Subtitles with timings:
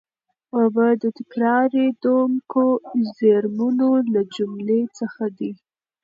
[0.57, 2.63] اوبه د تکرارېدونکو
[3.17, 5.51] زېرمونو له جملې څخه دي.